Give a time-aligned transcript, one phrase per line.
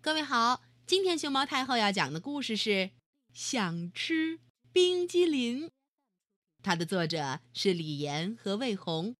[0.00, 2.70] 各位好，今天熊猫太后要讲的故事是
[3.32, 4.38] 《想吃
[4.72, 5.66] 冰激凌》，
[6.62, 9.16] 它的作者是李岩和魏红。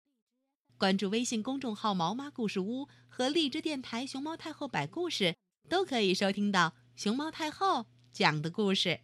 [0.76, 5.34] 关注微信公众号“毛妈故事屋”和荔枝电台“熊猫太后摆故事”，
[5.68, 9.00] 都可以收听到熊猫太后讲的故事。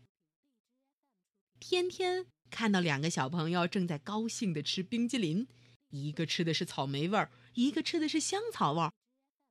[1.59, 5.49] 天天看到两个小朋友正在高兴地吃冰激凌，
[5.91, 8.93] 一个吃的是草莓味儿，一个吃的是香草味儿，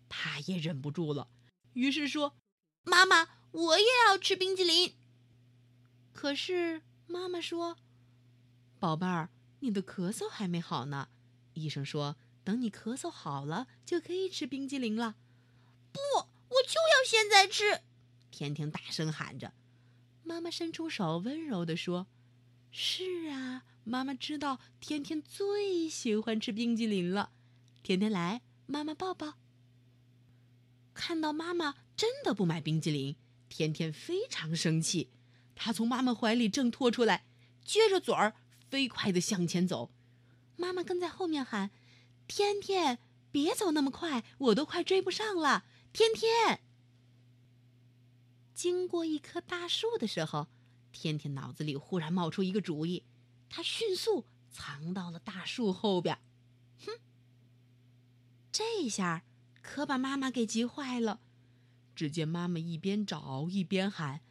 [0.08, 1.28] 他也忍不住了。
[1.74, 2.36] 于是说
[2.84, 4.96] ：“妈妈，我也要吃冰激凌。”
[6.14, 7.78] 可是妈妈说
[8.80, 9.30] ：“宝贝儿，
[9.60, 11.10] 你的咳嗽还没好呢。
[11.54, 15.16] 医生说，等你咳嗽好了，就可以吃冰激凌了。”
[15.92, 17.82] 不，我就要现在吃！
[18.32, 19.54] 天天大声喊着。
[20.24, 22.08] 妈妈伸出手，温柔地说
[22.72, 27.34] ：“是啊，妈妈知道天天最喜欢吃冰激凌了。
[27.84, 29.36] 天天来，妈妈抱抱。”
[30.94, 33.16] 看到妈妈真的不买冰激凌，
[33.50, 35.10] 天天非常生气。
[35.56, 37.26] 他从妈妈怀里挣脱出来，
[37.66, 38.36] 撅着嘴儿，
[38.70, 39.92] 飞快地向前走。
[40.56, 41.72] 妈妈跟在后面喊
[42.28, 43.00] ：“天天，
[43.32, 46.62] 别走那么快，我都快追不上了。”天天。
[48.54, 50.48] 经过一棵大树的时候，
[50.92, 53.04] 天天脑子里忽然冒出一个主意，
[53.50, 56.20] 他迅速藏到了大树后边。
[56.86, 57.00] 哼，
[58.52, 59.24] 这下。
[59.64, 61.22] 可把妈妈给急坏了。
[61.96, 64.22] 只见妈妈一边找一边喊：“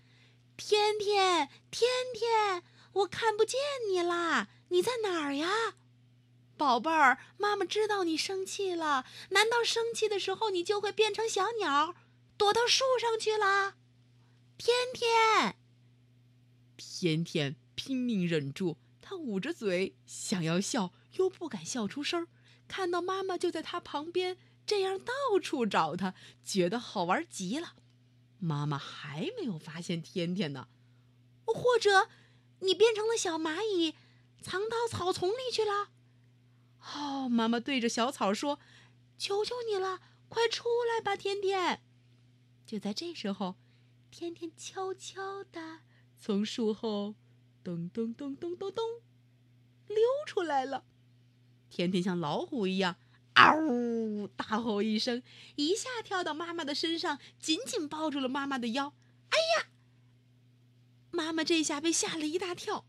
[0.56, 3.58] 天天，天天，我看不见
[3.90, 4.48] 你啦！
[4.68, 5.74] 你在哪儿呀，
[6.56, 7.18] 宝贝儿？
[7.38, 9.04] 妈妈知道你生气了。
[9.30, 11.94] 难道生气的时候你就会变成小鸟，
[12.36, 13.76] 躲到树上去了？
[14.58, 15.56] 天天，
[16.76, 22.26] 天天拼命忍住，他捂着嘴想要笑，又不敢笑出声
[22.66, 24.36] 看到妈妈就在他旁边。
[24.72, 27.74] 这样到处找他，觉得好玩极了。
[28.38, 30.66] 妈妈还没有发现天天呢，
[31.44, 32.08] 或者
[32.60, 33.94] 你变成了小蚂蚁，
[34.40, 35.90] 藏到草丛里去了。
[36.94, 38.58] 哦，妈妈对着小草说
[39.18, 40.00] ：“求求你了，
[40.30, 41.82] 快出来吧，天天！”
[42.64, 43.56] 就在这时候，
[44.10, 45.80] 天天悄悄地
[46.18, 47.14] 从树后
[47.62, 49.02] 咚咚咚咚咚咚
[49.86, 50.86] 溜出来了。
[51.68, 52.96] 天天像老虎一样。
[53.34, 54.28] 嗷！
[54.36, 55.22] 大吼一声，
[55.56, 58.94] 一下跳到妈妈的身上，紧紧抱住了妈妈的腰。
[59.30, 59.68] 哎呀！
[61.10, 62.86] 妈妈这下被吓了一大跳，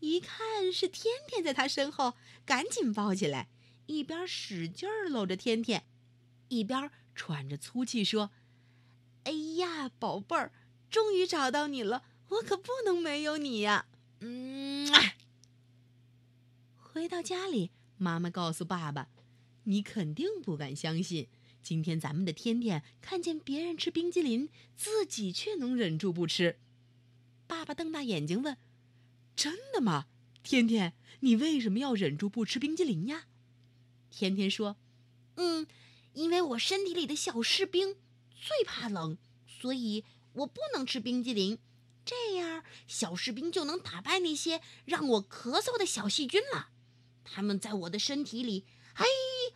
[0.00, 3.48] 一看是天天在她身后，赶紧抱起来，
[3.86, 5.84] 一边使劲搂着天天，
[6.48, 8.30] 一边喘着粗气说
[9.24, 10.52] ：“哎呀，宝贝儿，
[10.90, 13.86] 终于找到你了，我可不能没有你呀！”
[14.20, 14.88] 嗯。
[16.76, 19.08] 回到家里，妈妈告诉爸爸。
[19.64, 21.28] 你肯定不敢相信，
[21.62, 26.58] 今天咱们的天天看见别人吃冰激凌，自己却能忍住不吃。
[27.46, 28.58] 爸爸瞪大眼睛问
[29.34, 30.06] ：“真的吗？
[30.42, 33.24] 天天，你为什么要忍住不吃冰激凌呀？”
[34.10, 34.76] 天天说
[35.36, 35.66] ：“嗯，
[36.12, 37.96] 因为我身体里的小士兵
[38.30, 40.04] 最怕冷，所以
[40.34, 41.58] 我不能吃冰激凌。
[42.04, 46.68] 这样，小士兵就能打败那些让我咳嗽的小细菌了。
[47.24, 49.04] 他们在我的身体里。”嘿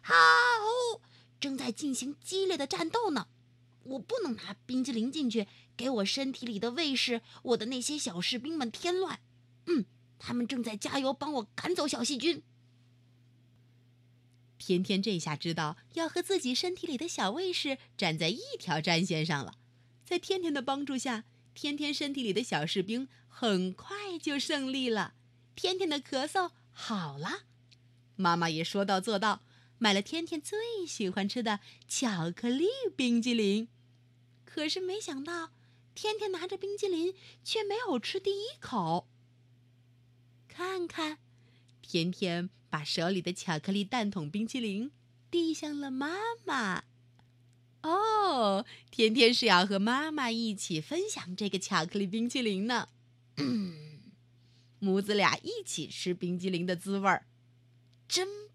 [0.03, 1.01] 哈哦，
[1.41, 3.29] 正在进行激烈的战斗呢。
[3.85, 9.21] 我不能拿冰激凌进去，给我身体里的卫士，我的那些小士兵们添乱。
[9.67, 9.87] 嗯，
[10.19, 12.43] 他们正在加油帮我赶走小细菌。
[14.59, 19.55] 天天这下知道要和自己身体里的小卫士站在一条战线上了。
[20.05, 25.15] 在天天的帮助下，天天身体里的小士兵很快就胜利了。
[25.55, 27.45] 天天的咳嗽好了。
[28.17, 29.43] 妈妈也说到做到，
[29.79, 32.67] 买了天天最喜欢吃的巧克力
[32.97, 33.69] 冰激凌。
[34.45, 35.53] 可是没想到，
[35.95, 39.07] 天天拿着冰激凌却没有吃第一口。
[40.49, 41.19] 看看，
[41.81, 44.91] 天天把手里的巧克力蛋筒冰淇淋
[45.31, 46.85] 递向了妈妈。
[47.83, 52.89] 哦，天天是要和妈妈一起分享这个巧克力冰淇淋呢。
[54.81, 57.27] 母子俩一起吃冰激凌的滋味儿。
[58.09, 58.48] 真